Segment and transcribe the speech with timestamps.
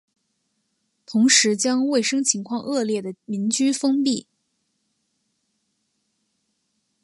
[1.05, 4.25] 同时将卫生情况恶劣的民居封闭。